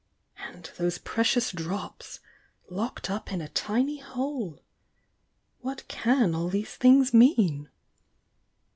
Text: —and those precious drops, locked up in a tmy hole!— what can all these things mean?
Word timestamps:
—and 0.49 0.71
those 0.79 0.97
precious 0.97 1.51
drops, 1.51 2.21
locked 2.71 3.07
up 3.07 3.31
in 3.31 3.39
a 3.39 3.47
tmy 3.47 4.01
hole!— 4.01 4.63
what 5.59 5.87
can 5.87 6.33
all 6.33 6.49
these 6.49 6.73
things 6.75 7.13
mean? 7.13 7.69